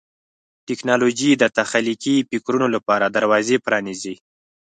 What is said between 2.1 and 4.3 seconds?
فکرونو لپاره دروازې پرانیزي.